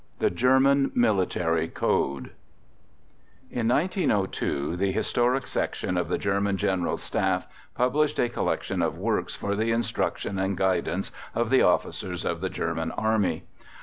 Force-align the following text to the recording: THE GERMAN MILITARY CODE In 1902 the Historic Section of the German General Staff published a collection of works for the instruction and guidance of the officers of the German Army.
THE 0.17 0.31
GERMAN 0.31 0.93
MILITARY 0.95 1.67
CODE 1.67 2.31
In 3.51 3.67
1902 3.67 4.75
the 4.75 4.91
Historic 4.91 5.45
Section 5.45 5.95
of 5.95 6.07
the 6.07 6.17
German 6.17 6.57
General 6.57 6.97
Staff 6.97 7.45
published 7.75 8.17
a 8.17 8.27
collection 8.27 8.81
of 8.81 8.97
works 8.97 9.35
for 9.35 9.55
the 9.55 9.69
instruction 9.71 10.39
and 10.39 10.57
guidance 10.57 11.11
of 11.35 11.51
the 11.51 11.61
officers 11.61 12.25
of 12.25 12.41
the 12.41 12.49
German 12.49 12.89
Army. 12.93 13.43